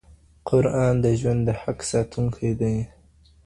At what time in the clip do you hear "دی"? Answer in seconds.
2.59-2.77